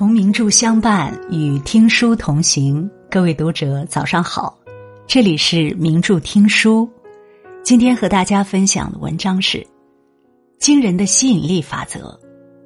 [0.00, 2.90] 同名著相伴，与听书同行。
[3.10, 4.58] 各位读者，早上好！
[5.06, 6.88] 这里是名著听书。
[7.62, 9.58] 今天和大家分享的文章是
[10.58, 12.18] 《惊人的吸引力法则》。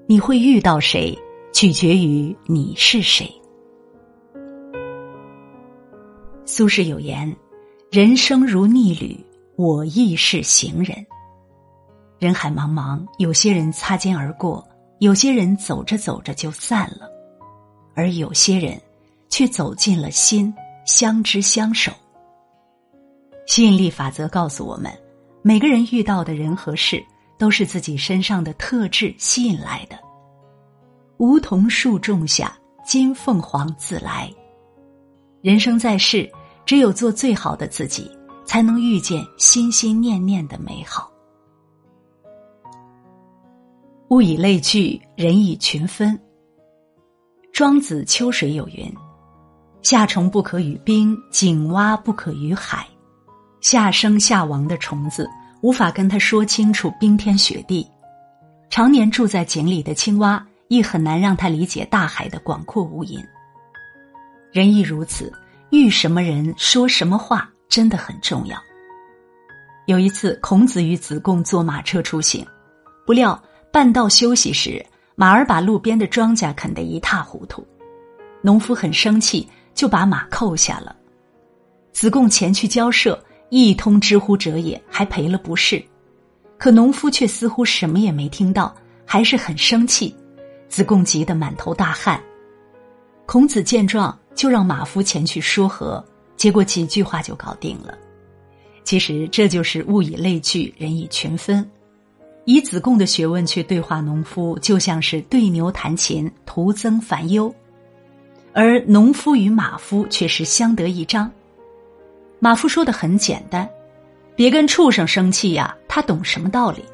[0.06, 1.18] 你会遇到谁，
[1.52, 3.28] 取决于你是谁。
[6.44, 7.34] 苏轼有言
[7.90, 9.18] ：“人生如逆旅，
[9.56, 10.96] 我亦是行人。”
[12.20, 14.64] 人海茫茫，有些人擦肩而过，
[15.00, 17.10] 有些人走着走着就散了。
[17.94, 18.80] 而有些人，
[19.28, 20.52] 却走进了心，
[20.84, 21.92] 相知相守。
[23.46, 24.92] 吸引力法则告诉我们，
[25.42, 27.02] 每个人遇到的人和事，
[27.38, 29.98] 都是自己身上的特质吸引来的。
[31.18, 34.32] 梧桐树种下，金凤凰自来。
[35.42, 36.30] 人生在世，
[36.64, 38.10] 只有做最好的自己，
[38.44, 41.10] 才能遇见心心念念的美好。
[44.08, 46.18] 物以类聚，人以群分。
[47.54, 48.92] 庄子秋水有云
[49.80, 52.84] ：“夏虫不可语冰，井蛙不可语海。
[53.60, 55.30] 夏生夏亡的虫子
[55.62, 57.88] 无法跟他说清楚冰天雪地，
[58.70, 63.24] 常年住在井里的青蛙亦很难让他理解大海的广阔无垠。
[64.50, 65.32] 人亦如此，
[65.70, 68.58] 遇什么人说什么话真的很重要。
[69.86, 72.44] 有一次，孔子与子贡坐马车出行，
[73.06, 73.40] 不料
[73.70, 74.84] 半道休息时。”
[75.16, 77.66] 马儿把路边的庄稼啃得一塌糊涂，
[78.42, 80.94] 农夫很生气，就把马扣下了。
[81.92, 85.82] 子贡前去交涉，一通知乎者也，还赔了不是。
[86.58, 88.74] 可农夫却似乎什么也没听到，
[89.06, 90.14] 还是很生气。
[90.68, 92.20] 子贡急得满头大汗。
[93.26, 96.04] 孔子见状，就让马夫前去说和，
[96.36, 97.96] 结果几句话就搞定了。
[98.82, 101.64] 其实这就是物以类聚，人以群分。
[102.44, 107.50] 以子贡的学问去对话农夫，就像是对牛弹琴，徒增烦忧；
[108.52, 111.30] 而农夫与马夫却是相得益彰。
[112.38, 113.66] 马夫说的很简单
[114.36, 116.84] ：“别跟畜生生气呀，他懂什么道理？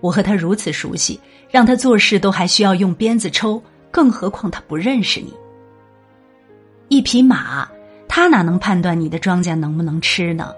[0.00, 1.20] 我和他如此熟悉，
[1.50, 5.34] 让他做事都还需要用鞭子抽，更何况他不认识你。
[6.88, 7.68] 一匹马，
[8.08, 10.54] 他哪能判断你的庄稼能不能吃呢？”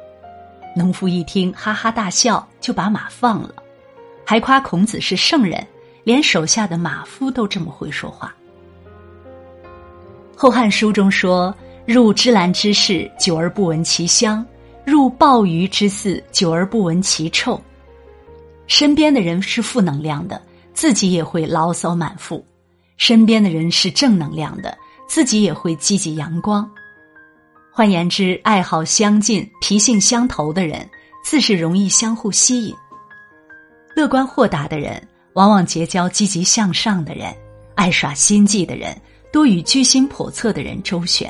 [0.77, 3.55] 农夫一听，哈哈大笑，就把马放了。
[4.25, 5.67] 还夸孔子是圣人，
[6.05, 8.35] 连手下的马夫都这么会说话。
[10.39, 11.55] 《后汉书》中说
[11.87, 14.45] ：“入芝兰之室，久而不闻其香；
[14.85, 17.61] 入鲍鱼之肆，久而不闻其臭。”
[18.67, 20.41] 身边的人是负能量的，
[20.73, 22.43] 自己也会牢骚满腹；
[22.97, 26.69] 身边的人是正能量的，自己也会积极阳光。
[27.71, 30.89] 换言之，爱好相近、脾性相投的人，
[31.25, 32.75] 自是容易相互吸引。
[33.95, 37.31] 乐观豁达的人，往往结交积极向上的人；
[37.75, 38.97] 爱耍心计的人，
[39.31, 41.29] 多与居心叵测的人周旋；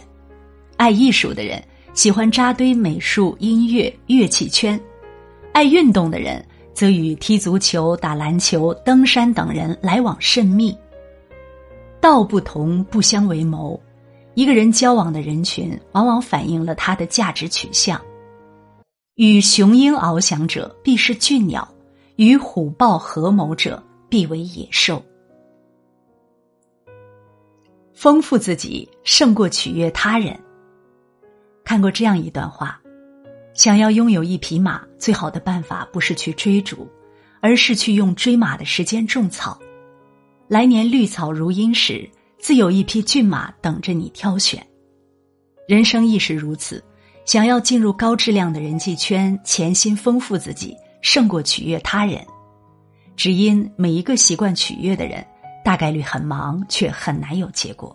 [0.76, 1.62] 爱艺术的人，
[1.92, 4.78] 喜欢扎堆美术、音乐、乐器圈；
[5.52, 10.76] 爱运动的人，则与踢足球、打篮球、登山等人来往甚密。
[12.00, 13.80] 道不同不相为谋，
[14.34, 18.00] 一个人交往的人群，往往反映了他的价值取向。
[19.16, 21.68] 与雄鹰翱翔者，必是俊鸟。
[22.16, 25.02] 与虎豹合谋者，必为野兽。
[27.94, 30.38] 丰富自己胜过取悦他人。
[31.64, 32.80] 看过这样一段话：
[33.54, 36.88] 想要拥有一匹马，最好的办法不是去追逐，
[37.40, 39.58] 而是去用追马的时间种草。
[40.48, 42.08] 来年绿草如茵时，
[42.38, 44.64] 自有一匹骏马等着你挑选。
[45.68, 46.82] 人生亦是如此，
[47.24, 50.76] 想要进入高质量的人际圈，潜心丰富自己。
[51.02, 52.24] 胜过取悦他人，
[53.16, 55.22] 只因每一个习惯取悦的人，
[55.62, 57.94] 大概率很忙，却很难有结果。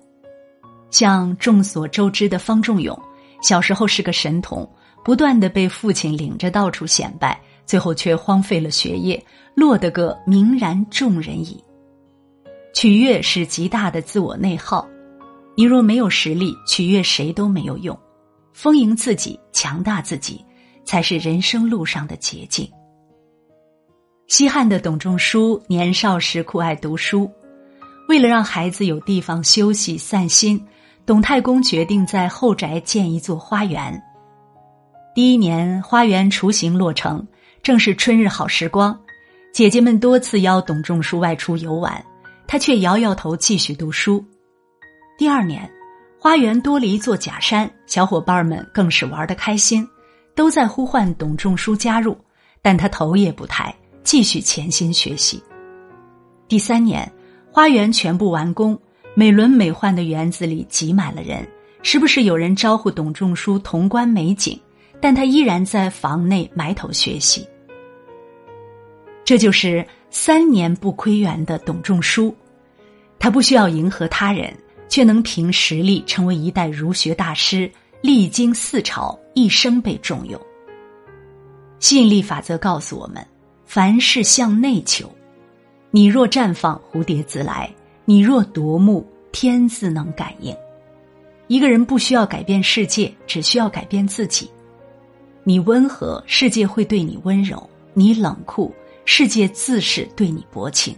[0.91, 2.97] 像众所周知的方仲永，
[3.41, 4.69] 小时候是个神童，
[5.03, 9.21] 不断的被父亲领着到处显摆，最后却荒废了学业，
[9.55, 11.63] 落得个泯然众人矣。
[12.73, 14.87] 取悦是极大的自我内耗，
[15.55, 17.97] 你若没有实力，取悦谁都没有用。
[18.53, 20.43] 丰盈自己，强大自己，
[20.85, 22.69] 才是人生路上的捷径。
[24.27, 27.31] 西汉的董仲舒年少时酷爱读书，
[28.09, 30.61] 为了让孩子有地方休息散心，
[31.05, 34.03] 董太公决定在后宅建一座花园。
[35.15, 37.25] 第一年，花园雏形落成，
[37.63, 38.99] 正是春日好时光，
[39.53, 42.03] 姐姐们多次邀董仲舒外出游玩，
[42.47, 44.23] 他却摇摇头继续读书。
[45.17, 45.71] 第二年，
[46.19, 49.87] 花园多了一座假山，小伙伴们更是玩得开心，
[50.35, 52.15] 都在呼唤董仲舒加入，
[52.61, 53.73] 但他头也不抬。
[54.07, 55.43] 继续潜心学习。
[56.47, 57.11] 第三年，
[57.51, 58.79] 花园全部完工，
[59.13, 61.45] 美轮美奂的园子里挤满了人，
[61.83, 64.57] 时不时有人招呼董仲舒潼关美景，
[65.01, 67.45] 但他依然在房内埋头学习。
[69.25, 72.33] 这就是三年不窥园的董仲舒，
[73.19, 74.55] 他不需要迎合他人，
[74.87, 77.69] 却能凭实力成为一代儒学大师，
[78.01, 80.39] 历经四朝，一生被重用。
[81.79, 83.21] 吸引力法则告诉我们：
[83.67, 85.11] 凡事向内求。
[85.91, 87.69] 你若绽放，蝴蝶自来；
[88.05, 90.55] 你若夺目，天自能感应。
[91.47, 94.49] 一个人不需要改变世界，只需要改变自己。
[95.43, 97.57] 你温和，世界会对你温柔；
[97.93, 98.73] 你冷酷，
[99.03, 100.95] 世界自是对你薄情。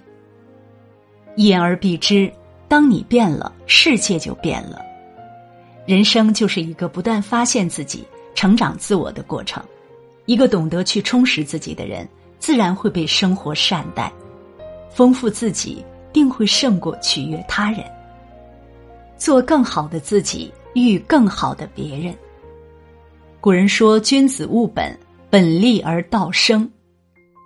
[1.38, 2.32] 言而蔽之，
[2.68, 4.80] 当你变了，世界就变了。
[5.88, 8.04] 人生就是一个不断发现自己、
[8.36, 9.64] 成长自我的过程。
[10.26, 12.08] 一个懂得去充实自己的人，
[12.40, 14.12] 自然会被生活善待。
[14.90, 17.84] 丰富自己，定会胜过取悦他人。
[19.18, 22.16] 做更好的自己，遇更好的别人。
[23.40, 24.98] 古人说：“君子务本，
[25.30, 26.70] 本立而道生。”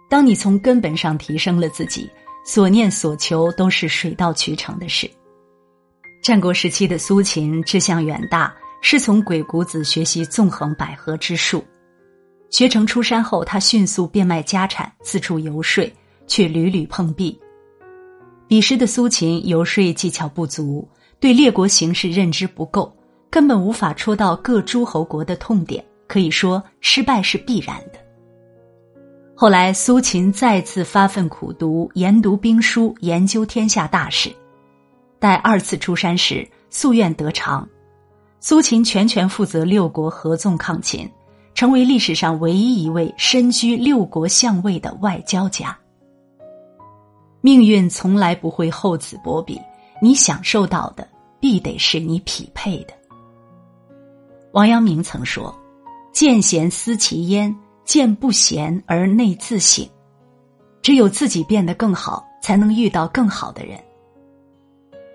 [0.09, 2.09] 当你从根本上提升了自己，
[2.45, 5.09] 所念所求都是水到渠成的事。
[6.21, 11.63] 战国时期的苏秦志向远大，是从鬼谷子学习纵横捭阖之术。
[12.53, 15.83] 学成出山后，他迅速变卖家产，四处游说。
[16.25, 17.38] 却屡屡碰壁。
[18.47, 20.88] 彼时的苏秦游说技巧不足，
[21.19, 22.95] 对列国形势认知不够，
[23.29, 28.00] 根本无法戳到各诸侯国的痛点，可以说失败是必然的。
[29.35, 34.31] 后来，苏秦再次发奋苦读，研读兵书，研究天下大事。
[35.19, 37.67] 待二次出山时，夙愿得偿，
[38.39, 41.07] 苏秦全权负责六国合纵抗秦，
[41.53, 45.77] 成为历史上唯一一位身居六国相位的外交家。
[47.41, 49.59] 命运从来不会厚此薄彼，
[50.01, 51.07] 你享受到的
[51.39, 52.94] 必得是你匹配的。
[54.53, 55.53] 王阳明曾说
[56.13, 57.53] ：“见贤思齐焉，
[57.83, 59.88] 见不贤而内自省。”
[60.81, 63.79] 只有自己变得更好，才能遇到更好的人。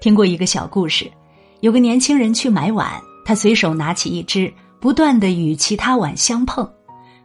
[0.01, 1.11] 听过一个小故事，
[1.61, 2.91] 有个年轻人去买碗，
[3.25, 6.69] 他随手拿起一只，不断的与其他碗相碰，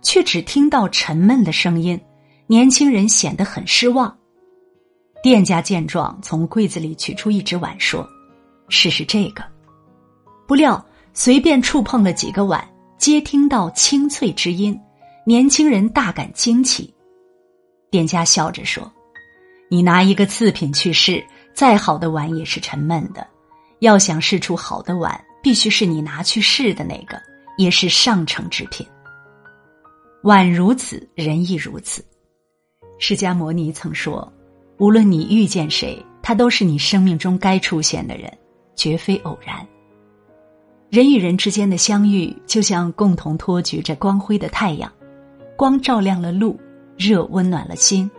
[0.01, 1.99] 却只听到沉闷的声音。
[2.47, 4.15] 年轻人显得很失望。
[5.23, 8.07] 店家见状，从柜子里取出一只碗，说
[8.67, 9.43] ：“试试这个。”
[10.45, 12.67] 不料随便触碰了几个碗，
[12.97, 14.77] 皆听到清脆之音，
[15.25, 16.93] 年轻人大感惊奇。
[17.89, 18.91] 店家笑着说
[19.69, 21.23] ：“你拿一个次品去试，
[21.53, 23.25] 再好的碗也是沉闷的。
[23.79, 27.21] 要想试出好的碗，必须是你拿去试的那个，
[27.57, 28.85] 也是上乘之品。
[30.23, 32.03] 碗如此，人亦如此。
[32.99, 34.31] 释迦牟尼曾说。”
[34.79, 38.35] 无论你遇见谁，他都是你生命中该出现的人，
[38.75, 39.65] 绝非偶然。
[40.89, 44.91] 人与人之间的相遇，就像共同托举着光辉的太阳，
[45.55, 46.59] 光照亮了路，
[46.97, 48.09] 热温暖了心，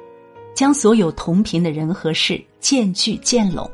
[0.55, 3.69] 将所有同频的人和事渐聚渐拢。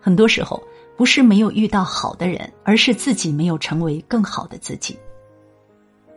[0.00, 0.60] 很多时候，
[0.96, 4.98] 不是没有遇到好的人，而是自己没有成为更好的自己。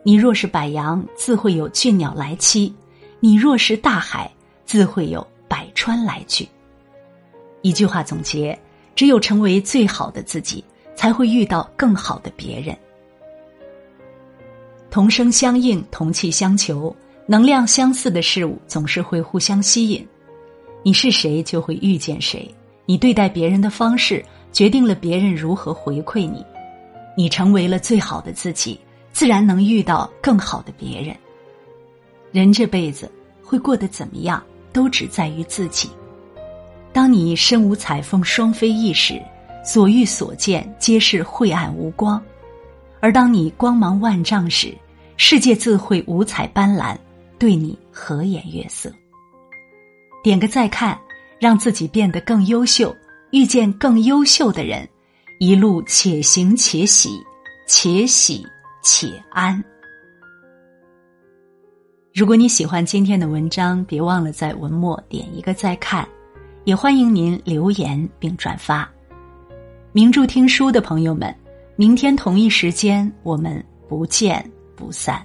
[0.04, 2.72] 你若是百羊，自会有俊鸟来栖；
[3.20, 4.32] 你若是大海，
[4.66, 5.26] 自会有。
[5.48, 6.46] 百川来去。
[7.62, 8.58] 一句话总结：
[8.96, 10.62] 只有成为最好的自己，
[10.96, 12.76] 才会遇到更好的别人。
[14.90, 16.94] 同声相应，同气相求，
[17.28, 20.06] 能量相似的事物总是会互相吸引。
[20.82, 22.54] 你是谁，就会遇见谁。
[22.88, 24.26] 你对待别人的方式，
[24.56, 26.42] 决定了别人如何回馈你。
[27.18, 28.80] 你成为了最好的自己，
[29.12, 31.14] 自然能遇到更好的别人。
[32.32, 33.12] 人这辈子
[33.44, 34.42] 会过得怎么样？
[34.72, 35.90] 都只在于自己。
[36.94, 39.22] 当你身无彩凤双飞翼时，
[39.62, 42.18] 所遇所见皆是晦暗无光；
[43.02, 44.74] 而当你光芒万丈时，
[45.18, 46.98] 世界自会五彩斑斓，
[47.38, 48.90] 对你和颜悦色。
[50.24, 50.98] 点个再看，
[51.40, 52.96] 让自己变得更优秀，
[53.36, 54.88] 遇见更优秀的人，
[55.40, 57.22] 一路且行且喜，
[57.68, 58.48] 且喜
[58.82, 59.62] 且安。
[62.14, 66.08] 如果你喜欢今天的文章，别忘了在文末点一个再看，
[66.64, 68.90] 也欢迎您留言并转发。
[69.92, 71.36] 名著听书的朋友们，
[71.76, 75.22] 明天同一时间我们不见不散。